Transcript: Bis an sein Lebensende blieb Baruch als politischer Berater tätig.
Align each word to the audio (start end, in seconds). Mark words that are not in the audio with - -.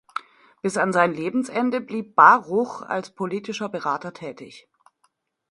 Bis 0.63 0.77
an 0.77 0.93
sein 0.93 1.13
Lebensende 1.13 1.79
blieb 1.79 2.15
Baruch 2.15 2.81
als 2.81 3.11
politischer 3.13 3.69
Berater 3.69 4.13
tätig. 4.13 4.67